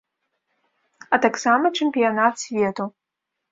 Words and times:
А 1.13 1.19
таксама 1.27 1.65
чэмпіянат 1.79 2.35
свету. 2.47 2.91